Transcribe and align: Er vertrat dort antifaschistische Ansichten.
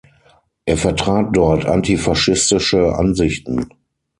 Er 0.65 0.77
vertrat 0.77 1.27
dort 1.37 1.65
antifaschistische 1.67 2.95
Ansichten. 2.95 3.69